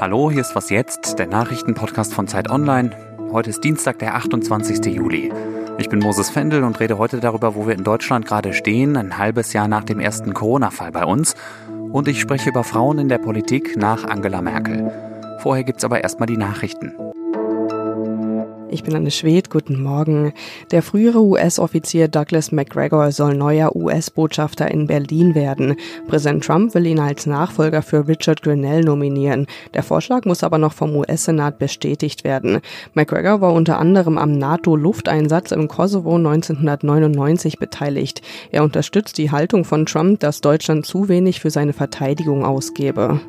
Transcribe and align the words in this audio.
Hallo, 0.00 0.30
hier 0.30 0.40
ist 0.40 0.56
was 0.56 0.70
jetzt, 0.70 1.20
der 1.20 1.28
Nachrichtenpodcast 1.28 2.12
von 2.12 2.26
Zeit 2.26 2.50
Online. 2.50 2.90
Heute 3.30 3.50
ist 3.50 3.62
Dienstag, 3.62 4.00
der 4.00 4.16
28. 4.16 4.84
Juli. 4.86 5.32
Ich 5.78 5.88
bin 5.88 6.00
Moses 6.00 6.30
Fendel 6.30 6.64
und 6.64 6.80
rede 6.80 6.98
heute 6.98 7.20
darüber, 7.20 7.54
wo 7.54 7.68
wir 7.68 7.74
in 7.74 7.84
Deutschland 7.84 8.26
gerade 8.26 8.52
stehen, 8.52 8.96
ein 8.96 9.18
halbes 9.18 9.52
Jahr 9.52 9.68
nach 9.68 9.84
dem 9.84 10.00
ersten 10.00 10.34
Corona-Fall 10.34 10.90
bei 10.90 11.04
uns. 11.04 11.36
Und 11.92 12.08
ich 12.08 12.20
spreche 12.20 12.50
über 12.50 12.64
Frauen 12.64 12.98
in 12.98 13.08
der 13.08 13.18
Politik 13.18 13.76
nach 13.76 14.02
Angela 14.04 14.42
Merkel. 14.42 14.90
Vorher 15.42 15.62
gibt's 15.62 15.84
aber 15.84 16.02
erstmal 16.02 16.26
die 16.26 16.36
Nachrichten. 16.36 16.92
Ich 18.68 18.82
bin 18.82 18.96
Anne 18.96 19.12
Schwed, 19.12 19.48
guten 19.48 19.80
Morgen. 19.80 20.32
Der 20.72 20.82
frühere 20.82 21.22
US-Offizier 21.22 22.08
Douglas 22.08 22.50
McGregor 22.50 23.12
soll 23.12 23.36
neuer 23.36 23.76
US-Botschafter 23.76 24.68
in 24.68 24.88
Berlin 24.88 25.36
werden. 25.36 25.76
Präsident 26.08 26.44
Trump 26.44 26.74
will 26.74 26.84
ihn 26.86 26.98
als 26.98 27.26
Nachfolger 27.26 27.82
für 27.82 28.08
Richard 28.08 28.42
Grinnell 28.42 28.82
nominieren. 28.82 29.46
Der 29.74 29.84
Vorschlag 29.84 30.24
muss 30.24 30.42
aber 30.42 30.58
noch 30.58 30.72
vom 30.72 30.96
US-Senat 30.96 31.60
bestätigt 31.60 32.24
werden. 32.24 32.58
McGregor 32.94 33.40
war 33.40 33.52
unter 33.52 33.78
anderem 33.78 34.18
am 34.18 34.32
NATO-Lufteinsatz 34.32 35.52
im 35.52 35.68
Kosovo 35.68 36.16
1999 36.16 37.60
beteiligt. 37.60 38.20
Er 38.50 38.64
unterstützt 38.64 39.16
die 39.18 39.30
Haltung 39.30 39.64
von 39.64 39.86
Trump, 39.86 40.18
dass 40.18 40.40
Deutschland 40.40 40.86
zu 40.86 41.08
wenig 41.08 41.38
für 41.38 41.50
seine 41.50 41.72
Verteidigung 41.72 42.44
ausgebe. 42.44 43.20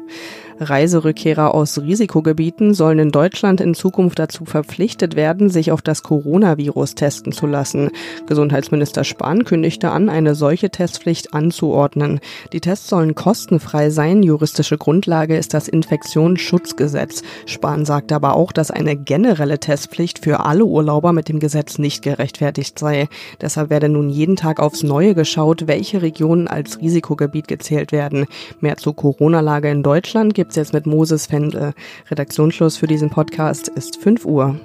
Reiserückkehrer 0.59 1.53
aus 1.53 1.79
Risikogebieten 1.79 2.73
sollen 2.73 2.99
in 2.99 3.11
Deutschland 3.11 3.61
in 3.61 3.73
Zukunft 3.73 4.19
dazu 4.19 4.45
verpflichtet 4.45 5.15
werden, 5.15 5.49
sich 5.49 5.71
auf 5.71 5.81
das 5.81 6.03
Coronavirus 6.03 6.95
testen 6.95 7.31
zu 7.31 7.45
lassen. 7.45 7.89
Gesundheitsminister 8.25 9.03
Spahn 9.03 9.45
kündigte 9.45 9.91
an, 9.91 10.09
eine 10.09 10.35
solche 10.35 10.69
Testpflicht 10.69 11.33
anzuordnen. 11.33 12.19
Die 12.53 12.61
Tests 12.61 12.89
sollen 12.89 13.15
kostenfrei 13.15 13.89
sein. 13.89 14.23
Juristische 14.23 14.77
Grundlage 14.77 15.37
ist 15.37 15.53
das 15.53 15.67
Infektionsschutzgesetz. 15.67 17.21
Spahn 17.45 17.85
sagt 17.85 18.11
aber 18.11 18.35
auch, 18.35 18.51
dass 18.51 18.71
eine 18.71 18.95
generelle 18.95 19.59
Testpflicht 19.59 20.19
für 20.19 20.45
alle 20.45 20.65
Urlauber 20.65 21.13
mit 21.13 21.29
dem 21.29 21.39
Gesetz 21.39 21.77
nicht 21.77 22.01
gerechtfertigt 22.01 22.79
sei. 22.79 23.07
Deshalb 23.41 23.69
werde 23.69 23.89
nun 23.89 24.09
jeden 24.09 24.35
Tag 24.35 24.59
aufs 24.59 24.83
Neue 24.83 25.13
geschaut, 25.13 25.67
welche 25.67 26.01
Regionen 26.01 26.47
als 26.47 26.79
Risikogebiet 26.81 27.47
gezählt 27.47 27.91
werden. 27.91 28.25
Mehr 28.59 28.77
zur 28.77 28.95
Corona-Lage 28.95 29.69
in 29.69 29.83
Deutschland 29.83 30.33
gibt 30.33 30.46
gibt's 30.47 30.55
jetzt 30.55 30.71
mit 30.71 30.85
Moses 30.85 31.25
Fendel. 31.25 31.73
Redaktionsschluss 32.09 32.77
für 32.77 32.87
diesen 32.87 33.09
Podcast 33.09 33.67
ist 33.67 33.97
5 33.97 34.23
Uhr. 34.23 34.57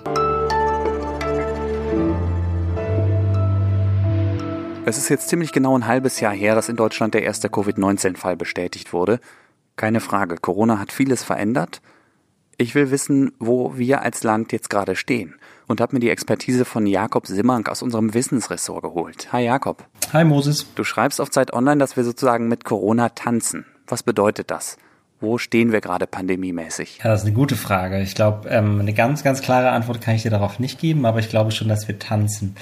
Es 4.84 4.96
ist 4.96 5.08
jetzt 5.08 5.28
ziemlich 5.28 5.50
genau 5.50 5.76
ein 5.76 5.88
halbes 5.88 6.20
Jahr 6.20 6.32
her, 6.32 6.54
dass 6.54 6.68
in 6.68 6.76
Deutschland 6.76 7.14
der 7.14 7.24
erste 7.24 7.48
Covid-19-Fall 7.48 8.36
bestätigt 8.36 8.92
wurde. 8.92 9.18
Keine 9.74 9.98
Frage, 9.98 10.36
Corona 10.36 10.78
hat 10.78 10.92
vieles 10.92 11.24
verändert. 11.24 11.82
Ich 12.58 12.76
will 12.76 12.92
wissen, 12.92 13.32
wo 13.40 13.76
wir 13.76 14.02
als 14.02 14.22
Land 14.22 14.52
jetzt 14.52 14.70
gerade 14.70 14.94
stehen 14.94 15.34
und 15.66 15.80
habe 15.80 15.96
mir 15.96 16.00
die 16.00 16.10
Expertise 16.10 16.64
von 16.64 16.86
Jakob 16.86 17.26
Simmank 17.26 17.68
aus 17.68 17.82
unserem 17.82 18.14
Wissensressort 18.14 18.84
geholt. 18.84 19.32
Hi 19.32 19.44
Jakob. 19.44 19.84
Hi 20.12 20.24
Moses. 20.24 20.64
Du 20.76 20.84
schreibst 20.84 21.20
auf 21.20 21.30
Zeit 21.30 21.52
Online, 21.52 21.78
dass 21.78 21.96
wir 21.96 22.04
sozusagen 22.04 22.46
mit 22.46 22.64
Corona 22.64 23.08
tanzen. 23.08 23.66
Was 23.88 24.04
bedeutet 24.04 24.52
das? 24.52 24.76
Wo 25.22 25.38
stehen 25.38 25.70
wir 25.70 25.80
gerade 25.80 26.08
pandemiemäßig? 26.08 26.98
Ja, 26.98 27.10
das 27.10 27.20
ist 27.20 27.26
eine 27.26 27.34
gute 27.34 27.54
Frage. 27.54 28.02
Ich 28.02 28.16
glaube, 28.16 28.48
ähm, 28.48 28.80
eine 28.80 28.92
ganz, 28.92 29.22
ganz 29.22 29.40
klare 29.40 29.70
Antwort 29.70 30.00
kann 30.00 30.16
ich 30.16 30.22
dir 30.22 30.30
darauf 30.30 30.58
nicht 30.58 30.80
geben, 30.80 31.06
aber 31.06 31.20
ich 31.20 31.28
glaube 31.28 31.52
schon, 31.52 31.68
dass 31.68 31.86
wir 31.86 32.00
tanzen. 32.00 32.56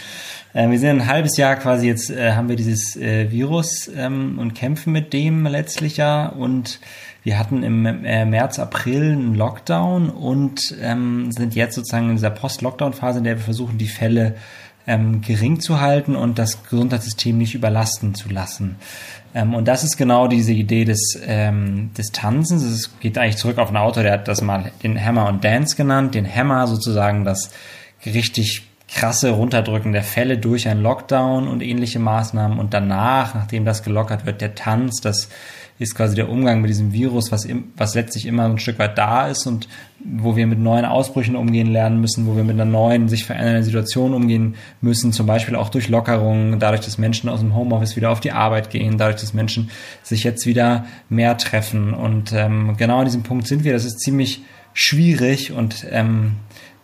Äh, 0.52 0.68
wir 0.68 0.78
sind 0.78 1.00
ein 1.00 1.06
halbes 1.06 1.38
Jahr 1.38 1.56
quasi 1.56 1.86
jetzt, 1.86 2.10
äh, 2.10 2.32
haben 2.32 2.50
wir 2.50 2.56
dieses 2.56 2.96
äh, 2.96 3.30
Virus 3.30 3.90
ähm, 3.96 4.38
und 4.38 4.54
kämpfen 4.54 4.92
mit 4.92 5.14
dem 5.14 5.46
letztlich 5.46 5.96
ja 5.96 6.26
und 6.26 6.80
wir 7.22 7.38
hatten 7.38 7.62
im 7.62 7.86
äh, 7.86 8.26
März, 8.26 8.58
April 8.58 9.12
einen 9.12 9.34
Lockdown 9.34 10.10
und 10.10 10.74
ähm, 10.82 11.32
sind 11.32 11.54
jetzt 11.54 11.74
sozusagen 11.74 12.10
in 12.10 12.16
dieser 12.16 12.30
Post-Lockdown-Phase, 12.30 13.18
in 13.18 13.24
der 13.24 13.36
wir 13.36 13.44
versuchen, 13.44 13.78
die 13.78 13.88
Fälle 13.88 14.36
ähm, 14.86 15.20
gering 15.20 15.60
zu 15.60 15.80
halten 15.80 16.16
und 16.16 16.38
das 16.38 16.64
Gesundheitssystem 16.64 17.36
nicht 17.36 17.54
überlasten 17.54 18.14
zu 18.14 18.28
lassen. 18.28 18.76
Ähm, 19.34 19.54
und 19.54 19.68
das 19.68 19.84
ist 19.84 19.96
genau 19.96 20.26
diese 20.26 20.52
Idee 20.52 20.84
des, 20.84 21.18
ähm, 21.24 21.90
des 21.96 22.12
Tanzens. 22.12 22.62
Es 22.62 22.98
geht 23.00 23.18
eigentlich 23.18 23.36
zurück 23.36 23.58
auf 23.58 23.68
einen 23.68 23.76
Autor, 23.76 24.02
der 24.02 24.12
hat 24.12 24.28
das 24.28 24.42
mal 24.42 24.72
den 24.82 25.02
Hammer 25.02 25.28
und 25.28 25.44
Dance 25.44 25.76
genannt. 25.76 26.14
Den 26.14 26.26
Hammer 26.26 26.66
sozusagen 26.66 27.24
das 27.24 27.50
richtig 28.04 28.69
krasse 28.92 29.30
Runterdrücken 29.30 29.92
der 29.92 30.02
Fälle 30.02 30.38
durch 30.38 30.68
einen 30.68 30.82
Lockdown 30.82 31.46
und 31.46 31.62
ähnliche 31.62 31.98
Maßnahmen. 31.98 32.58
Und 32.58 32.74
danach, 32.74 33.34
nachdem 33.34 33.64
das 33.64 33.82
gelockert 33.82 34.26
wird, 34.26 34.40
der 34.40 34.54
Tanz, 34.54 35.00
das 35.00 35.28
ist 35.78 35.94
quasi 35.94 36.14
der 36.14 36.28
Umgang 36.28 36.60
mit 36.60 36.68
diesem 36.68 36.92
Virus, 36.92 37.32
was, 37.32 37.46
im, 37.46 37.72
was 37.76 37.94
letztlich 37.94 38.26
immer 38.26 38.44
ein 38.44 38.58
Stück 38.58 38.78
weit 38.78 38.98
da 38.98 39.28
ist 39.28 39.46
und 39.46 39.66
wo 40.04 40.36
wir 40.36 40.46
mit 40.46 40.58
neuen 40.58 40.84
Ausbrüchen 40.84 41.36
umgehen 41.36 41.68
lernen 41.72 42.00
müssen, 42.00 42.26
wo 42.26 42.36
wir 42.36 42.44
mit 42.44 42.54
einer 42.54 42.70
neuen, 42.70 43.08
sich 43.08 43.24
verändernden 43.24 43.64
Situation 43.64 44.12
umgehen 44.12 44.56
müssen, 44.82 45.12
zum 45.12 45.26
Beispiel 45.26 45.56
auch 45.56 45.70
durch 45.70 45.88
Lockerungen, 45.88 46.58
dadurch, 46.58 46.82
dass 46.82 46.98
Menschen 46.98 47.30
aus 47.30 47.40
dem 47.40 47.54
Homeoffice 47.54 47.96
wieder 47.96 48.10
auf 48.10 48.20
die 48.20 48.32
Arbeit 48.32 48.68
gehen, 48.68 48.98
dadurch, 48.98 49.20
dass 49.20 49.32
Menschen 49.32 49.70
sich 50.02 50.22
jetzt 50.22 50.44
wieder 50.44 50.84
mehr 51.08 51.38
treffen. 51.38 51.94
Und 51.94 52.32
ähm, 52.34 52.76
genau 52.76 52.98
an 52.98 53.06
diesem 53.06 53.22
Punkt 53.22 53.46
sind 53.46 53.64
wir. 53.64 53.72
Das 53.72 53.86
ist 53.86 54.00
ziemlich 54.00 54.42
schwierig 54.74 55.52
und 55.52 55.86
ähm, 55.90 56.36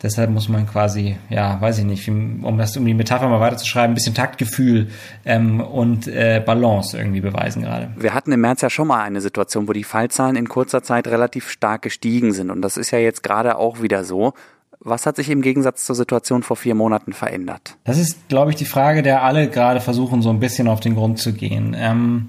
Deshalb 0.03 0.31
muss 0.31 0.49
man 0.49 0.67
quasi, 0.67 1.17
ja, 1.31 1.59
weiß 1.61 1.79
ich 1.79 1.84
nicht, 1.84 2.09
um 2.09 2.59
das 2.59 2.77
um 2.77 2.84
die 2.84 2.93
Metapher 2.93 3.29
mal 3.29 3.41
weiterzuschreiben, 3.41 3.93
ein 3.93 3.95
bisschen 3.95 4.15
Taktgefühl 4.15 4.89
ähm, 5.25 5.61
und 5.61 6.07
äh, 6.07 6.43
Balance 6.45 6.99
irgendwie 6.99 7.23
beweisen 7.23 7.62
gerade. 7.62 7.91
Wir 7.97 8.12
hatten 8.12 8.31
im 8.31 8.41
März 8.41 8.61
ja 8.61 8.69
schon 8.69 8.89
mal 8.89 9.03
eine 9.03 9.23
Situation, 9.23 9.69
wo 9.69 9.73
die 9.73 9.84
Fallzahlen 9.84 10.37
in 10.37 10.49
kurzer 10.49 10.83
Zeit 10.83 11.09
relativ 11.09 11.49
stark 11.49 11.83
gestiegen 11.83 12.33
sind. 12.33 12.51
Und 12.51 12.61
das 12.61 12.77
ist 12.77 12.91
ja 12.91 12.99
jetzt 12.99 13.23
gerade 13.23 13.57
auch 13.57 13.81
wieder 13.81 14.05
so. 14.05 14.34
Was 14.81 15.07
hat 15.07 15.17
sich 15.17 15.31
im 15.31 15.41
Gegensatz 15.41 15.87
zur 15.87 15.97
Situation 15.97 16.43
vor 16.43 16.57
vier 16.57 16.75
Monaten 16.75 17.15
verändert? 17.15 17.77
Das 17.84 17.99
ist, 17.99 18.28
glaube 18.28 18.51
ich, 18.51 18.57
die 18.57 18.67
Frage, 18.67 19.03
der 19.03 19.23
alle 19.23 19.49
gerade 19.49 19.81
versuchen, 19.81 20.21
so 20.21 20.28
ein 20.31 20.39
bisschen 20.41 20.69
auf 20.69 20.81
den 20.81 20.95
Grund 20.95 21.19
zu 21.19 21.33
gehen. 21.33 21.75
Ähm, 21.77 22.28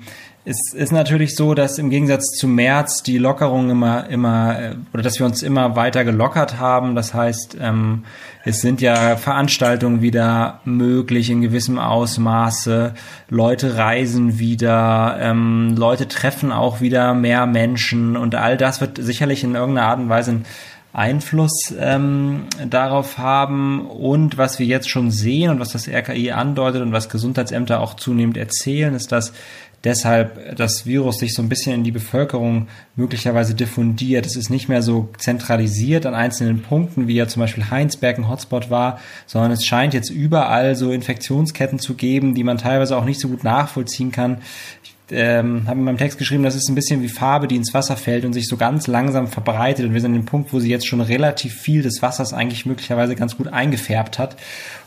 es 0.50 0.74
ist 0.74 0.94
natürlich 0.94 1.36
so, 1.36 1.54
dass 1.54 1.78
im 1.78 1.90
Gegensatz 1.90 2.32
zu 2.32 2.48
März 2.48 3.04
die 3.04 3.18
Lockerung 3.18 3.70
immer, 3.70 4.10
immer, 4.10 4.58
äh, 4.58 4.76
oder 4.94 5.04
dass 5.04 5.20
wir 5.20 5.26
uns 5.26 5.44
immer 5.44 5.76
weiter 5.76 6.06
gelockert 6.06 6.58
haben. 6.58 6.96
Das 6.96 7.14
heißt, 7.14 7.58
ähm, 7.60 8.06
es 8.46 8.62
sind 8.62 8.80
ja 8.80 9.18
Veranstaltungen 9.18 10.02
wieder 10.02 10.62
möglich 10.64 11.30
in 11.30 11.42
gewissem 11.42 11.78
Ausmaße. 11.78 12.94
Leute 13.28 13.76
reisen 13.76 14.40
wieder, 14.40 15.18
ähm, 15.20 15.76
Leute 15.78 16.08
treffen 16.08 16.54
auch 16.54 16.80
wieder 16.80 17.14
mehr 17.14 17.46
Menschen 17.46 18.16
und 18.16 18.34
all 18.34 18.56
das 18.56 18.80
wird 18.80 19.04
sicherlich 19.04 19.44
in 19.44 19.54
irgendeiner 19.54 19.88
Art 19.90 20.00
und 20.00 20.08
Weise 20.08 20.32
ein 20.32 20.46
Einfluss 20.98 21.76
ähm, 21.80 22.46
darauf 22.70 23.20
haben. 23.20 23.86
Und 23.86 24.38
was 24.40 24.58
wir 24.58 24.66
jetzt 24.66 24.90
schon 24.90 25.12
sehen 25.12 25.52
und 25.52 25.60
was 25.60 25.70
das 25.70 25.88
RKI 25.88 26.32
andeutet 26.32 26.82
und 26.82 26.92
was 26.92 27.10
Gesundheitsämter 27.10 27.82
auch 27.82 27.94
zunehmend 27.96 28.36
erzählen, 28.36 28.96
ist, 28.96 29.12
dass 29.12 29.32
deshalb 29.88 30.58
das 30.58 30.86
Virus 30.86 31.20
sich 31.20 31.34
so 31.34 31.42
ein 31.42 31.48
bisschen 31.48 31.74
in 31.74 31.84
die 31.84 31.92
Bevölkerung 31.92 32.68
möglicherweise 32.98 33.56
diffundiert. 33.56 34.26
Es 34.26 34.36
ist 34.36 34.50
nicht 34.50 34.68
mehr 34.68 34.82
so 34.82 35.10
zentralisiert 35.18 36.06
an 36.06 36.14
einzelnen 36.14 36.62
Punkten, 36.62 37.08
wie 37.08 37.16
ja 37.16 37.28
zum 37.28 37.40
Beispiel 37.40 37.70
Heinsberg 37.70 38.18
ein 38.18 38.30
Hotspot 38.30 38.70
war, 38.70 39.00
sondern 39.26 39.52
es 39.52 39.66
scheint 39.66 39.94
jetzt 39.94 40.10
überall 40.10 40.76
so 40.76 40.92
Infektionsketten 40.92 41.80
zu 41.80 41.94
geben, 41.94 42.36
die 42.36 42.44
man 42.44 42.58
teilweise 42.58 42.98
auch 42.98 43.06
nicht 43.06 43.22
so 43.22 43.30
gut 43.30 43.46
nachvollziehen 43.46 44.12
kann. 44.12 44.40
Ich 44.84 44.97
ähm, 45.12 45.64
habe 45.68 45.80
in 45.80 45.86
meinem 45.86 45.98
Text 45.98 46.18
geschrieben, 46.18 46.44
das 46.44 46.56
ist 46.56 46.70
ein 46.70 46.76
bisschen 46.76 47.02
wie 47.02 47.10
Farbe, 47.10 47.48
die 47.48 47.56
ins 47.56 47.74
Wasser 47.74 47.96
fällt 47.96 48.26
und 48.26 48.34
sich 48.34 48.48
so 48.48 48.58
ganz 48.58 48.88
langsam 48.88 49.28
verbreitet. 49.28 49.86
Und 49.86 49.94
wir 49.94 50.02
sind 50.02 50.12
an 50.12 50.22
dem 50.22 50.26
Punkt, 50.26 50.52
wo 50.54 50.60
sie 50.60 50.70
jetzt 50.70 50.88
schon 50.88 51.02
relativ 51.02 51.54
viel 51.54 51.82
des 51.82 52.02
Wassers 52.02 52.34
eigentlich 52.34 52.66
möglicherweise 52.66 53.16
ganz 53.16 53.38
gut 53.38 53.48
eingefärbt 53.48 54.20
hat. 54.20 54.36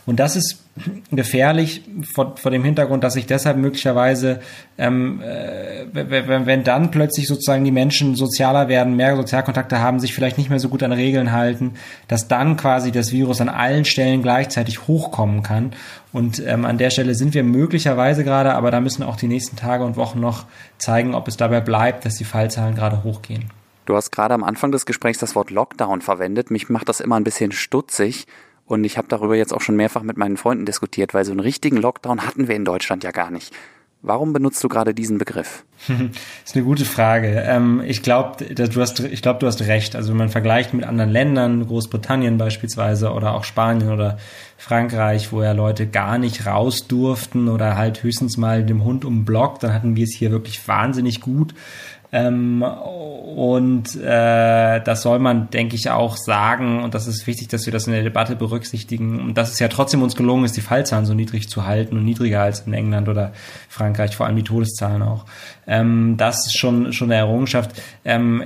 Und 0.05 0.19
das 0.19 0.35
ist 0.35 0.63
gefährlich 1.11 1.83
vor, 2.13 2.37
vor 2.37 2.49
dem 2.49 2.63
Hintergrund, 2.63 3.03
dass 3.03 3.13
sich 3.13 3.25
deshalb 3.25 3.57
möglicherweise, 3.57 4.39
ähm, 4.77 5.21
äh, 5.21 5.85
wenn, 5.91 6.45
wenn 6.45 6.63
dann 6.63 6.91
plötzlich 6.91 7.27
sozusagen 7.27 7.63
die 7.63 7.71
Menschen 7.71 8.15
sozialer 8.15 8.67
werden, 8.67 8.95
mehr 8.95 9.15
Sozialkontakte 9.15 9.79
haben, 9.79 9.99
sich 9.99 10.13
vielleicht 10.13 10.37
nicht 10.37 10.49
mehr 10.49 10.59
so 10.59 10.69
gut 10.69 10.81
an 10.81 10.91
Regeln 10.91 11.31
halten, 11.31 11.73
dass 12.07 12.27
dann 12.27 12.57
quasi 12.57 12.91
das 12.91 13.11
Virus 13.11 13.41
an 13.41 13.49
allen 13.49 13.85
Stellen 13.85 14.21
gleichzeitig 14.23 14.87
hochkommen 14.87 15.43
kann. 15.43 15.73
Und 16.13 16.45
ähm, 16.45 16.65
an 16.65 16.77
der 16.77 16.89
Stelle 16.89 17.15
sind 17.15 17.33
wir 17.33 17.43
möglicherweise 17.43 18.23
gerade, 18.23 18.53
aber 18.53 18.69
da 18.71 18.81
müssen 18.81 19.03
auch 19.03 19.15
die 19.15 19.27
nächsten 19.27 19.55
Tage 19.55 19.83
und 19.83 19.95
Wochen 19.95 20.19
noch 20.19 20.45
zeigen, 20.77 21.15
ob 21.15 21.27
es 21.27 21.37
dabei 21.37 21.61
bleibt, 21.61 22.05
dass 22.05 22.15
die 22.15 22.25
Fallzahlen 22.25 22.75
gerade 22.75 23.03
hochgehen. 23.03 23.49
Du 23.85 23.95
hast 23.95 24.11
gerade 24.11 24.33
am 24.33 24.43
Anfang 24.43 24.71
des 24.71 24.85
Gesprächs 24.85 25.19
das 25.19 25.35
Wort 25.35 25.51
Lockdown 25.51 26.01
verwendet. 26.01 26.51
Mich 26.51 26.69
macht 26.69 26.89
das 26.89 26.99
immer 26.99 27.15
ein 27.15 27.23
bisschen 27.23 27.51
stutzig. 27.51 28.27
Und 28.65 28.83
ich 28.83 28.97
habe 28.97 29.07
darüber 29.09 29.35
jetzt 29.35 29.53
auch 29.53 29.61
schon 29.61 29.75
mehrfach 29.75 30.03
mit 30.03 30.17
meinen 30.17 30.37
Freunden 30.37 30.65
diskutiert, 30.65 31.13
weil 31.13 31.25
so 31.25 31.31
einen 31.31 31.39
richtigen 31.39 31.77
Lockdown 31.77 32.25
hatten 32.25 32.47
wir 32.47 32.55
in 32.55 32.63
Deutschland 32.63 33.03
ja 33.03 33.11
gar 33.11 33.31
nicht. 33.31 33.53
Warum 34.03 34.33
benutzt 34.33 34.63
du 34.63 34.67
gerade 34.67 34.95
diesen 34.95 35.19
Begriff? 35.19 35.63
das 35.87 35.97
ist 36.45 36.55
eine 36.55 36.65
gute 36.65 36.85
Frage. 36.85 37.43
Ähm, 37.45 37.83
ich 37.85 38.01
glaube, 38.01 38.43
du 38.45 38.81
hast, 38.81 38.99
ich 38.99 39.21
glaube, 39.21 39.39
du 39.39 39.47
hast 39.47 39.61
recht. 39.61 39.95
Also 39.95 40.09
wenn 40.09 40.17
man 40.17 40.29
vergleicht 40.29 40.73
mit 40.73 40.85
anderen 40.85 41.11
Ländern, 41.11 41.67
Großbritannien 41.67 42.37
beispielsweise 42.37 43.11
oder 43.11 43.35
auch 43.35 43.43
Spanien 43.43 43.91
oder 43.91 44.17
Frankreich, 44.57 45.31
wo 45.31 45.43
ja 45.43 45.51
Leute 45.51 45.87
gar 45.87 46.17
nicht 46.17 46.47
raus 46.47 46.87
durften 46.87 47.47
oder 47.47 47.77
halt 47.77 48.01
höchstens 48.01 48.37
mal 48.37 48.65
dem 48.65 48.83
Hund 48.83 49.05
um 49.05 49.23
Block, 49.23 49.59
dann 49.59 49.73
hatten 49.73 49.95
wir 49.95 50.03
es 50.03 50.15
hier 50.15 50.31
wirklich 50.31 50.67
wahnsinnig 50.67 51.21
gut. 51.21 51.53
Ähm, 52.13 52.61
und 52.61 53.95
äh, 53.95 54.81
das 54.81 55.01
soll 55.01 55.19
man, 55.19 55.49
denke 55.49 55.75
ich, 55.75 55.89
auch 55.89 56.17
sagen. 56.17 56.83
Und 56.83 56.93
das 56.93 57.07
ist 57.07 57.25
wichtig, 57.27 57.47
dass 57.47 57.65
wir 57.65 57.71
das 57.71 57.87
in 57.87 57.93
der 57.93 58.03
Debatte 58.03 58.35
berücksichtigen. 58.35 59.21
Und 59.21 59.37
dass 59.37 59.53
es 59.53 59.59
ja 59.59 59.69
trotzdem 59.69 60.03
uns 60.03 60.15
gelungen 60.15 60.43
ist, 60.43 60.57
die 60.57 60.61
Fallzahlen 60.61 61.05
so 61.05 61.13
niedrig 61.13 61.47
zu 61.49 61.65
halten 61.65 61.95
und 61.97 62.03
niedriger 62.03 62.41
als 62.41 62.61
in 62.61 62.73
England 62.73 63.07
oder 63.07 63.31
Frankreich, 63.69 64.15
vor 64.15 64.25
allem 64.25 64.35
die 64.35 64.43
Todeszahlen 64.43 65.01
auch. 65.01 65.25
Ähm, 65.67 66.15
das 66.17 66.47
ist 66.47 66.57
schon, 66.57 66.91
schon 66.91 67.09
eine 67.09 67.19
Errungenschaft. 67.19 67.81
Ähm, 68.03 68.43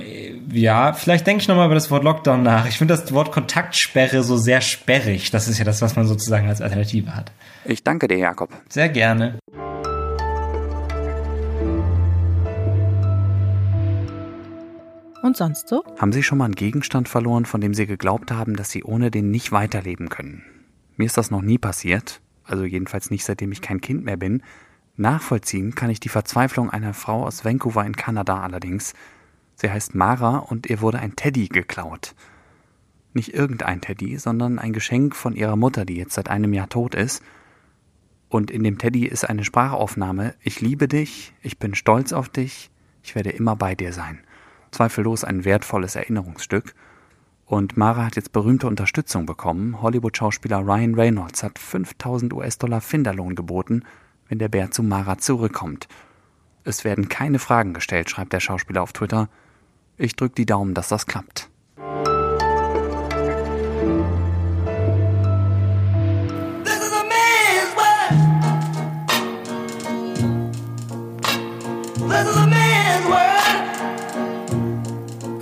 ja, 0.52 0.92
vielleicht 0.92 1.26
denke 1.26 1.42
ich 1.42 1.48
nochmal 1.48 1.66
über 1.66 1.74
das 1.74 1.90
Wort 1.90 2.04
Lockdown 2.04 2.42
nach. 2.44 2.66
Ich 2.68 2.78
finde 2.78 2.96
das 2.96 3.12
Wort 3.12 3.32
Kontaktsperre 3.32 4.22
so 4.22 4.36
sehr 4.36 4.60
sperrig. 4.60 5.32
Das 5.32 5.48
ist 5.48 5.58
ja 5.58 5.64
das, 5.64 5.82
was 5.82 5.96
man 5.96 6.06
sozusagen 6.06 6.48
als 6.48 6.60
Alternative 6.60 7.16
hat. 7.16 7.32
Ich 7.64 7.82
danke 7.82 8.06
dir, 8.06 8.18
Jakob. 8.18 8.50
Sehr 8.68 8.88
gerne. 8.88 9.38
Und 15.22 15.36
sonst 15.36 15.68
so? 15.68 15.82
Haben 15.98 16.12
Sie 16.12 16.22
schon 16.22 16.38
mal 16.38 16.44
einen 16.44 16.54
Gegenstand 16.54 17.08
verloren, 17.08 17.46
von 17.46 17.60
dem 17.60 17.74
Sie 17.74 17.86
geglaubt 17.86 18.30
haben, 18.30 18.56
dass 18.56 18.70
Sie 18.70 18.84
ohne 18.84 19.10
den 19.10 19.30
nicht 19.30 19.52
weiterleben 19.52 20.08
können? 20.08 20.44
Mir 20.96 21.06
ist 21.06 21.16
das 21.16 21.30
noch 21.30 21.42
nie 21.42 21.58
passiert, 21.58 22.20
also 22.44 22.64
jedenfalls 22.64 23.10
nicht 23.10 23.24
seitdem 23.24 23.52
ich 23.52 23.60
kein 23.60 23.80
Kind 23.80 24.04
mehr 24.04 24.16
bin. 24.16 24.42
Nachvollziehen 24.96 25.74
kann 25.74 25.90
ich 25.90 26.00
die 26.00 26.08
Verzweiflung 26.08 26.70
einer 26.70 26.94
Frau 26.94 27.24
aus 27.24 27.44
Vancouver 27.44 27.84
in 27.84 27.96
Kanada 27.96 28.40
allerdings. 28.40 28.94
Sie 29.56 29.70
heißt 29.70 29.94
Mara 29.94 30.38
und 30.38 30.66
ihr 30.66 30.80
wurde 30.80 30.98
ein 30.98 31.16
Teddy 31.16 31.48
geklaut. 31.48 32.14
Nicht 33.12 33.34
irgendein 33.34 33.80
Teddy, 33.80 34.18
sondern 34.18 34.58
ein 34.58 34.72
Geschenk 34.72 35.16
von 35.16 35.34
ihrer 35.34 35.56
Mutter, 35.56 35.84
die 35.84 35.96
jetzt 35.96 36.14
seit 36.14 36.28
einem 36.28 36.52
Jahr 36.52 36.68
tot 36.68 36.94
ist. 36.94 37.22
Und 38.28 38.50
in 38.50 38.64
dem 38.64 38.78
Teddy 38.78 39.06
ist 39.06 39.28
eine 39.28 39.44
Sprachaufnahme. 39.44 40.34
Ich 40.40 40.60
liebe 40.60 40.88
dich, 40.88 41.32
ich 41.42 41.58
bin 41.58 41.74
stolz 41.74 42.12
auf 42.12 42.28
dich, 42.28 42.70
ich 43.02 43.14
werde 43.14 43.30
immer 43.30 43.56
bei 43.56 43.74
dir 43.74 43.92
sein 43.92 44.20
zweifellos 44.76 45.24
ein 45.24 45.44
wertvolles 45.44 45.96
Erinnerungsstück. 45.96 46.74
Und 47.46 47.76
Mara 47.76 48.06
hat 48.06 48.16
jetzt 48.16 48.32
berühmte 48.32 48.66
Unterstützung 48.66 49.24
bekommen. 49.24 49.80
Hollywood-Schauspieler 49.80 50.58
Ryan 50.58 50.94
Reynolds 50.94 51.42
hat 51.42 51.58
5000 51.58 52.32
US-Dollar 52.34 52.80
Finderlohn 52.80 53.34
geboten, 53.34 53.84
wenn 54.28 54.38
der 54.38 54.48
Bär 54.48 54.70
zu 54.70 54.82
Mara 54.82 55.18
zurückkommt. 55.18 55.88
Es 56.64 56.84
werden 56.84 57.08
keine 57.08 57.38
Fragen 57.38 57.72
gestellt, 57.72 58.10
schreibt 58.10 58.32
der 58.32 58.40
Schauspieler 58.40 58.82
auf 58.82 58.92
Twitter. 58.92 59.28
Ich 59.96 60.16
drücke 60.16 60.34
die 60.34 60.46
Daumen, 60.46 60.74
dass 60.74 60.88
das 60.88 61.06
klappt. 61.06 61.48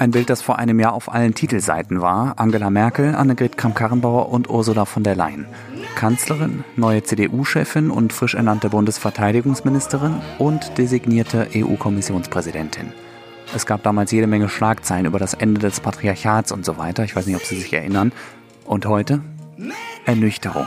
Ein 0.04 0.10
Bild, 0.10 0.28
das 0.28 0.42
vor 0.42 0.58
einem 0.58 0.80
Jahr 0.80 0.92
auf 0.92 1.10
allen 1.10 1.32
Titelseiten 1.32 2.02
war. 2.02 2.38
Angela 2.38 2.68
Merkel, 2.68 3.14
Annegret 3.14 3.56
Kramp-Karrenbauer 3.56 4.28
und 4.28 4.50
Ursula 4.50 4.84
von 4.84 5.02
der 5.02 5.16
Leyen. 5.16 5.46
Kanzlerin, 5.94 6.62
neue 6.76 7.02
CDU-Chefin 7.02 7.88
und 7.90 8.12
frisch 8.12 8.34
ernannte 8.34 8.68
Bundesverteidigungsministerin 8.68 10.20
und 10.38 10.76
designierte 10.76 11.48
EU-Kommissionspräsidentin. 11.54 12.92
Es 13.54 13.64
gab 13.64 13.82
damals 13.82 14.10
jede 14.10 14.26
Menge 14.26 14.50
Schlagzeilen 14.50 15.06
über 15.06 15.18
das 15.18 15.32
Ende 15.32 15.58
des 15.58 15.80
Patriarchats 15.80 16.52
und 16.52 16.66
so 16.66 16.76
weiter. 16.76 17.04
Ich 17.04 17.16
weiß 17.16 17.24
nicht, 17.26 17.36
ob 17.36 17.44
Sie 17.44 17.56
sich 17.56 17.72
erinnern. 17.72 18.12
Und 18.66 18.84
heute? 18.84 19.22
Ernüchterung. 20.04 20.66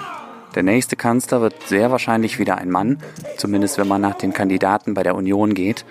Der 0.56 0.64
nächste 0.64 0.96
Kanzler 0.96 1.42
wird 1.42 1.54
sehr 1.68 1.92
wahrscheinlich 1.92 2.40
wieder 2.40 2.58
ein 2.58 2.72
Mann, 2.72 2.98
zumindest 3.38 3.78
wenn 3.78 3.88
man 3.88 4.02
nach 4.02 4.16
den 4.16 4.34
Kandidaten 4.34 4.96
bei 4.96 5.04
der 5.04 5.14
Union 5.14 5.54
geht. 5.54 5.86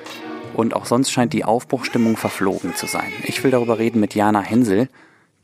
Und 0.56 0.75
auch 0.75 0.87
sonst 0.87 1.11
scheint 1.11 1.35
die 1.35 1.44
Aufbruchstimmung 1.44 2.17
verflogen 2.17 2.75
zu 2.75 2.87
sein. 2.87 3.12
Ich 3.25 3.44
will 3.44 3.50
darüber 3.50 3.79
reden 3.79 4.00
mit 4.00 4.14
Jana 4.14 4.41
Hensel, 4.41 4.88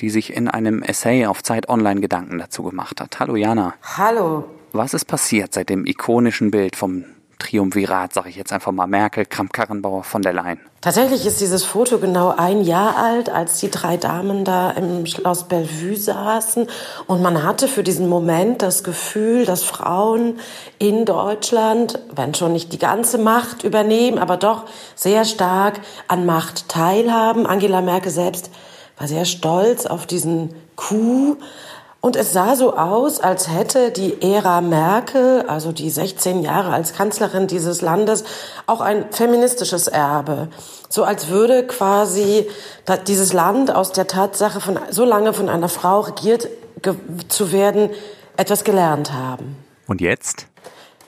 die 0.01 0.09
sich 0.09 0.35
in 0.35 0.49
einem 0.49 0.83
Essay 0.83 1.27
auf 1.27 1.43
Zeit 1.43 1.69
Online 1.69 2.01
Gedanken 2.01 2.39
dazu 2.39 2.63
gemacht 2.63 2.99
hat. 2.99 3.21
Hallo 3.21 3.37
Jana. 3.37 3.75
Hallo. 3.83 4.45
Was 4.73 4.95
ist 4.95 5.05
passiert 5.05 5.53
seit 5.53 5.69
dem 5.69 5.85
ikonischen 5.85 6.51
Bild 6.51 6.77
vom 6.77 7.05
Triumvirat, 7.39 8.13
sage 8.13 8.29
ich 8.29 8.37
jetzt 8.37 8.53
einfach 8.53 8.73
mal, 8.73 8.87
Merkel, 8.87 9.27
Kramp-Karrenbauer, 9.27 10.05
von 10.05 10.23
der 10.23 10.33
Leyen. 10.33 10.61
Tatsächlich 10.81 11.27
ist 11.27 11.41
dieses 11.41 11.65
Foto 11.65 11.99
genau 11.99 12.35
ein 12.37 12.63
Jahr 12.63 12.97
alt, 12.97 13.31
als 13.31 13.59
die 13.61 13.71
drei 13.71 13.97
Damen 13.97 14.45
da 14.45 14.71
im 14.73 15.07
Schloss 15.07 15.45
Bellevue 15.45 15.97
saßen. 15.97 16.67
Und 17.07 17.23
man 17.23 17.45
hatte 17.45 17.69
für 17.69 17.83
diesen 17.83 18.09
Moment 18.09 18.63
das 18.63 18.83
Gefühl, 18.83 19.45
dass 19.45 19.63
Frauen 19.63 20.41
in 20.79 21.05
Deutschland, 21.05 22.01
wenn 22.15 22.35
schon 22.35 22.53
nicht 22.53 22.73
die 22.73 22.79
ganze 22.79 23.19
Macht 23.19 23.63
übernehmen, 23.63 24.19
aber 24.19 24.37
doch 24.37 24.65
sehr 24.97 25.25
stark 25.25 25.81
an 26.09 26.27
Macht 26.27 26.69
teilhaben. 26.69 27.47
Angela 27.47 27.81
Merkel 27.81 28.11
selbst 28.11 28.51
war 28.99 29.07
sehr 29.07 29.25
stolz 29.25 29.87
auf 29.87 30.07
diesen 30.07 30.55
Coup 30.77 31.39
und 32.03 32.17
es 32.17 32.33
sah 32.33 32.57
so 32.57 32.77
aus, 32.77 33.21
als 33.21 33.49
hätte 33.49 33.93
die 33.93 34.21
Ära 34.23 34.61
Merkel, 34.61 35.45
also 35.47 35.71
die 35.71 35.89
16 35.89 36.43
Jahre 36.43 36.73
als 36.73 36.95
Kanzlerin 36.95 37.47
dieses 37.47 37.81
Landes, 37.81 38.25
auch 38.67 38.81
ein 38.81 39.07
feministisches 39.13 39.87
Erbe. 39.87 40.49
So 40.89 41.05
als 41.05 41.29
würde 41.29 41.65
quasi 41.65 42.49
dieses 43.07 43.33
Land 43.33 43.73
aus 43.73 43.93
der 43.93 44.09
Tatsache, 44.09 44.61
von, 44.61 44.81
so 44.91 45.05
lange 45.05 45.33
von 45.33 45.49
einer 45.49 45.69
Frau 45.69 46.01
regiert 46.01 46.49
zu 47.29 47.53
werden, 47.53 47.89
etwas 48.37 48.65
gelernt 48.65 49.13
haben. 49.13 49.55
Und 49.87 50.01
jetzt? 50.01 50.49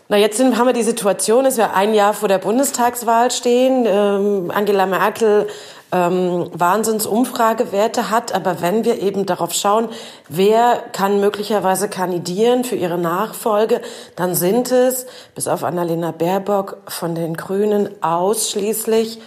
Na, 0.09 0.17
jetzt 0.17 0.37
sind, 0.37 0.57
haben 0.57 0.67
wir 0.67 0.75
die 0.75 0.85
Situation, 0.85 1.43
dass 1.43 1.57
wir 1.57 1.75
ein 1.75 1.93
Jahr 1.93 2.15
vor 2.15 2.29
der 2.29 2.39
Bundestagswahl 2.39 3.33
stehen. 3.33 3.85
Ähm, 3.85 4.53
Angela 4.55 4.87
Merkel 4.87 5.49
ähm, 5.95 6.51
Wahnsinnsumfragewerte 6.53 8.11
hat. 8.11 8.35
Aber 8.35 8.61
wenn 8.61 8.85
wir 8.85 9.01
eben 9.01 9.25
darauf 9.25 9.55
schauen, 9.55 9.89
wer 10.29 10.83
kann 10.93 11.21
möglicherweise 11.21 11.89
kandidieren 11.89 12.65
für 12.65 12.77
ihre 12.77 12.99
Nachfolge, 12.99 13.81
dann 14.17 14.35
sind 14.35 14.73
es, 14.73 15.07
bis 15.35 15.47
auf 15.47 15.63
Annalena 15.63 16.11
Baerbock 16.11 16.79
von 16.89 17.15
den 17.15 17.37
Grünen, 17.37 17.89
ausschließlich, 18.03 19.21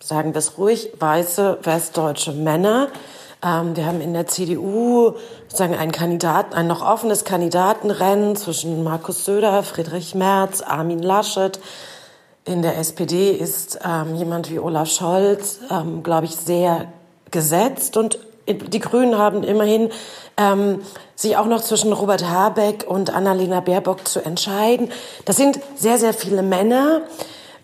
sagen 0.00 0.34
wir 0.34 0.38
es 0.38 0.56
ruhig, 0.56 0.92
weiße 0.98 1.58
westdeutsche 1.62 2.32
Männer. 2.32 2.88
Ähm, 3.44 3.76
wir 3.76 3.86
haben 3.86 4.00
in 4.00 4.12
der 4.14 4.28
CDU 4.28 5.14
sozusagen 5.48 5.74
einen 5.74 5.92
Kandidaten, 5.92 6.54
ein 6.54 6.68
noch 6.68 6.86
offenes 6.86 7.24
Kandidatenrennen 7.24 8.36
zwischen 8.36 8.84
Markus 8.84 9.24
Söder, 9.24 9.64
Friedrich 9.64 10.14
Merz, 10.14 10.62
Armin 10.62 11.02
Laschet. 11.02 11.58
In 12.46 12.60
der 12.60 12.76
SPD 12.76 13.30
ist 13.30 13.78
ähm, 13.82 14.16
jemand 14.16 14.50
wie 14.50 14.58
Olaf 14.58 14.90
Scholz, 14.90 15.60
ähm, 15.70 16.02
glaube 16.02 16.26
ich, 16.26 16.36
sehr 16.36 16.92
gesetzt 17.30 17.96
und 17.96 18.18
die 18.46 18.80
Grünen 18.80 19.16
haben 19.16 19.42
immerhin 19.42 19.88
ähm, 20.36 20.80
sich 21.14 21.38
auch 21.38 21.46
noch 21.46 21.62
zwischen 21.62 21.92
Robert 21.94 22.28
Habeck 22.28 22.84
und 22.86 23.08
Annalena 23.08 23.60
Baerbock 23.60 24.06
zu 24.06 24.20
entscheiden. 24.20 24.90
Das 25.24 25.36
sind 25.36 25.58
sehr, 25.74 25.96
sehr 25.96 26.12
viele 26.12 26.42
Männer. 26.42 27.02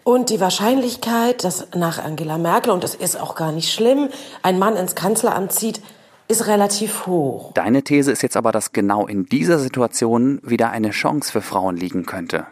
Und 0.03 0.31
die 0.31 0.41
Wahrscheinlichkeit, 0.41 1.45
dass 1.45 1.69
nach 1.75 2.03
Angela 2.03 2.39
Merkel, 2.39 2.73
und 2.73 2.83
das 2.83 2.95
ist 2.95 3.21
auch 3.21 3.35
gar 3.35 3.53
nicht 3.53 3.71
schlimm, 3.71 4.09
ein 4.43 4.59
Mann 4.59 4.77
ins 4.77 4.95
Kanzleramt 4.95 5.53
zieht, 5.53 5.83
ist 6.27 6.47
relativ 6.47 7.07
hoch. 7.07 7.53
Deine 7.53 7.83
These 7.83 8.11
ist 8.11 8.23
jetzt 8.23 8.37
aber, 8.37 8.51
dass 8.51 8.73
genau 8.73 9.07
in 9.07 9.27
dieser 9.27 9.59
Situation 9.59 10.41
wieder 10.43 10.71
eine 10.71 10.91
Chance 10.91 11.31
für 11.31 11.43
Frauen 11.43 11.77
liegen 11.77 12.07
könnte. 12.07 12.47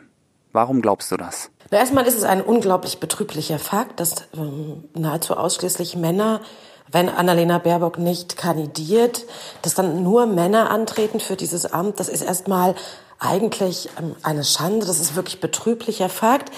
Warum 0.52 0.82
glaubst 0.82 1.10
du 1.10 1.16
das? 1.16 1.50
Na, 1.70 1.78
erstmal 1.78 2.06
ist 2.06 2.16
es 2.16 2.24
ein 2.24 2.40
unglaublich 2.40 2.98
betrüblicher 2.98 3.58
Fakt, 3.58 4.00
dass 4.00 4.14
ähm, 4.34 4.84
nahezu 4.94 5.36
ausschließlich 5.36 5.96
Männer, 5.96 6.40
wenn 6.90 7.10
Annalena 7.10 7.58
Baerbock 7.58 7.98
nicht 7.98 8.38
kandidiert, 8.38 9.26
dass 9.60 9.74
dann 9.74 10.02
nur 10.02 10.24
Männer 10.24 10.70
antreten 10.70 11.20
für 11.20 11.36
dieses 11.36 11.70
Amt. 11.70 12.00
Das 12.00 12.08
ist 12.08 12.22
erstmal 12.22 12.74
eigentlich 13.18 13.90
ähm, 13.98 14.16
eine 14.22 14.44
Schande. 14.44 14.86
Das 14.86 14.98
ist 14.98 15.14
wirklich 15.14 15.40
betrüblicher 15.40 16.08
Fakt. 16.08 16.50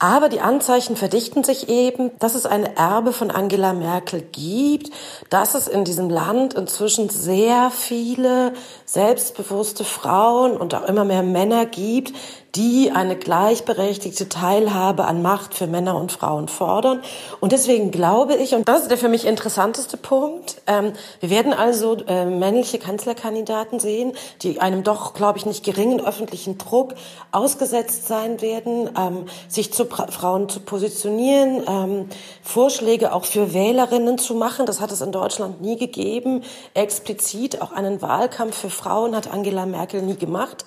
Aber 0.00 0.28
die 0.28 0.40
Anzeichen 0.40 0.96
verdichten 0.96 1.42
sich 1.42 1.68
eben, 1.68 2.16
dass 2.20 2.36
es 2.36 2.46
ein 2.46 2.64
Erbe 2.76 3.12
von 3.12 3.32
Angela 3.32 3.72
Merkel 3.72 4.22
gibt, 4.22 4.90
dass 5.28 5.56
es 5.56 5.66
in 5.66 5.84
diesem 5.84 6.08
Land 6.08 6.54
inzwischen 6.54 7.08
sehr 7.08 7.72
viele 7.72 8.52
selbstbewusste 8.84 9.82
Frauen 9.82 10.56
und 10.56 10.72
auch 10.74 10.84
immer 10.84 11.04
mehr 11.04 11.24
Männer 11.24 11.66
gibt, 11.66 12.12
die 12.54 12.90
eine 12.90 13.16
gleichberechtigte 13.16 14.28
Teilhabe 14.28 15.04
an 15.04 15.20
Macht 15.22 15.54
für 15.54 15.66
Männer 15.66 15.96
und 15.96 16.12
Frauen 16.12 16.48
fordern. 16.48 17.02
Und 17.40 17.52
deswegen 17.52 17.90
glaube 17.90 18.34
ich, 18.34 18.54
und 18.54 18.68
das 18.68 18.82
ist 18.82 18.90
der 18.90 18.98
für 18.98 19.08
mich 19.08 19.26
interessanteste 19.26 19.96
Punkt, 19.96 20.62
ähm, 20.66 20.92
wir 21.20 21.30
werden 21.30 21.52
also 21.52 21.96
äh, 22.06 22.24
männliche 22.24 22.78
Kanzlerkandidaten 22.78 23.80
sehen, 23.80 24.12
die 24.42 24.60
einem 24.60 24.82
doch, 24.82 25.12
glaube 25.12 25.38
ich, 25.38 25.46
nicht 25.46 25.64
geringen 25.64 26.00
öffentlichen 26.00 26.56
Druck 26.56 26.94
ausgesetzt 27.32 28.08
sein 28.08 28.40
werden, 28.40 28.90
ähm, 28.98 29.26
sich 29.48 29.72
zu 29.72 29.84
Frauen 29.84 30.48
zu 30.48 30.60
positionieren, 30.60 31.62
ähm, 31.68 32.08
Vorschläge 32.42 33.12
auch 33.12 33.24
für 33.24 33.52
Wählerinnen 33.52 34.16
zu 34.16 34.34
machen. 34.34 34.64
Das 34.64 34.80
hat 34.80 34.90
es 34.90 35.02
in 35.02 35.12
Deutschland 35.12 35.60
nie 35.60 35.76
gegeben. 35.76 36.42
Explizit 36.72 37.60
auch 37.60 37.72
einen 37.72 38.00
Wahlkampf 38.00 38.56
für 38.56 38.70
Frauen 38.70 39.14
hat 39.14 39.30
Angela 39.30 39.66
Merkel 39.66 40.00
nie 40.00 40.16
gemacht. 40.16 40.64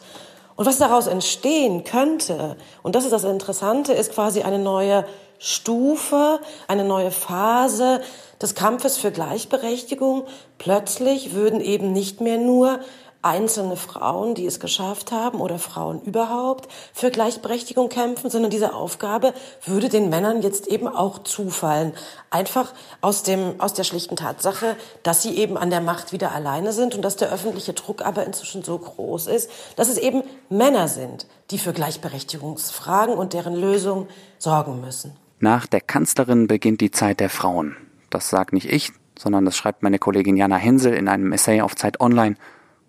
Und 0.62 0.68
was 0.68 0.77
daraus 0.77 1.08
entstehen 1.08 1.84
könnte, 1.84 2.56
und 2.84 2.94
das 2.94 3.06
ist 3.06 3.10
das 3.10 3.24
Interessante, 3.24 3.94
ist 3.94 4.13
quasi 4.13 4.44
eine 4.44 4.60
neue 4.60 5.06
Stufe, 5.39 6.39
eine 6.68 6.84
neue 6.84 7.10
Phase 7.10 8.00
des 8.39 8.53
Kampfes 8.53 8.96
für 8.96 9.10
Gleichberechtigung. 9.10 10.27
Plötzlich 10.60 11.34
würden 11.34 11.62
eben 11.62 11.94
nicht 11.94 12.22
mehr 12.22 12.38
nur 12.38 12.80
einzelne 13.22 13.75
Frauen, 13.75 14.34
die 14.36 14.46
es 14.46 14.60
geschafft 14.60 15.12
haben 15.12 15.40
oder 15.40 15.60
Frauen 15.60 16.01
überhaupt 16.01 16.72
für 16.94 17.12
Gleichberechtigung 17.12 17.90
kämpfen, 17.90 18.30
sondern 18.30 18.50
diese 18.51 18.74
Aufgabe 18.74 19.34
würde 19.66 19.90
den 19.90 20.10
Männern 20.10 20.42
jetzt 20.42 20.68
eben 20.68 20.88
auch 20.88 21.20
zufallen. 21.20 21.94
Einfach 22.30 22.74
aus 23.01 23.24
dem, 23.24 23.60
aus 23.60 23.74
der 23.74 23.84
schlichten 23.84 24.16
Tatsache, 24.16 24.75
dass 25.04 25.22
sie 25.22 25.38
eben 25.38 25.58
an 25.58 25.70
der 25.70 25.82
Macht 25.82 26.13
wieder 26.13 26.32
alleine 26.32 26.74
sind 26.74 26.96
und 26.96 27.04
dass 27.04 27.16
der 27.16 27.32
öffentliche 27.32 27.74
Druck 27.74 28.04
aber 28.04 28.25
inzwischen 28.25 28.63
so 28.63 28.78
groß 28.78 29.28
ist, 29.28 29.51
dass 29.75 29.90
es 29.90 29.98
eben 29.98 30.24
Männer 30.50 30.88
sind, 30.88 31.28
die 31.51 31.60
für 31.60 31.74
Gleichberechtigungsfragen 31.74 33.16
und 33.16 33.34
deren 33.34 33.56
Lösung 33.56 34.08
sorgen 34.40 34.82
müssen. 34.82 35.16
Nach 35.40 35.68
der 35.68 35.82
Kanzlerin 35.82 36.48
beginnt 36.48 36.82
die 36.82 36.92
Zeit 36.92 37.20
der 37.20 37.30
Frauen. 37.30 37.75
Das 38.10 38.30
sagt 38.30 38.54
nicht 38.54 38.72
ich, 38.72 38.92
sondern 39.18 39.46
das 39.46 39.56
schreibt 39.56 39.84
meine 39.84 40.00
Kollegin 40.00 40.38
Jana 40.38 40.56
Hensel 40.56 40.94
in 40.94 41.08
einem 41.08 41.32
Essay 41.32 41.62
auf 41.62 41.75
Zeit 41.75 42.00
Online 42.00 42.36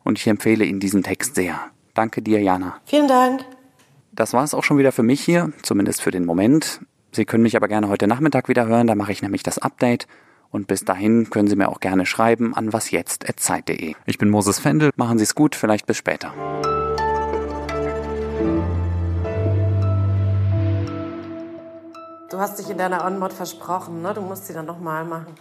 und 0.05 0.19
ich 0.19 0.27
empfehle 0.27 0.65
Ihnen 0.65 0.81
diesen 0.81 1.03
Text 1.03 1.35
sehr. 1.35 1.59
Danke 1.95 2.23
dir, 2.23 2.41
Jana. 2.41 2.77
Vielen 2.85 3.09
Dank. 3.09 3.45
Das 4.13 4.33
war 4.33 4.45
es 4.45 4.55
auch 4.55 4.65
schon 4.65 4.79
wieder 4.79 4.93
für 4.93 5.03
mich 5.03 5.21
hier, 5.21 5.53
zumindest 5.63 6.03
für 6.03 6.11
den 6.11 6.25
Moment. 6.25 6.81
Sie 7.13 7.25
können 7.25 7.43
mich 7.43 7.57
aber 7.57 7.69
gerne 7.69 7.89
heute 7.89 8.07
Nachmittag 8.07 8.49
wieder 8.49 8.67
hören, 8.67 8.87
da 8.87 8.95
mache 8.95 9.13
ich 9.13 9.23
nämlich 9.23 9.43
das 9.43 9.59
Update. 9.59 10.07
Und 10.51 10.67
bis 10.67 10.85
dahin 10.85 11.31
können 11.31 11.49
Sie 11.49 11.57
mir 11.57 11.69
auch 11.69 11.81
gerne 11.81 12.05
schreiben 12.05 12.55
an 12.55 12.73
wasjetzt.zeit.de. 12.73 13.95
Ich 14.05 14.19
bin 14.19 14.29
Moses 14.29 14.59
Fendel, 14.59 14.91
machen 14.97 15.17
Sie 15.17 15.25
es 15.25 15.35
gut, 15.35 15.55
vielleicht 15.55 15.87
bis 15.87 15.97
später. 15.97 16.35
Du 22.31 22.39
hast 22.39 22.59
dich 22.59 22.71
in 22.71 22.79
deiner 22.79 23.05
Onmod 23.05 23.33
versprochen, 23.33 24.01
ne? 24.01 24.15
Du 24.15 24.23
musst 24.23 24.47
sie 24.47 24.55
dann 24.55 24.65
nochmal 24.65 25.05
machen. 25.05 25.35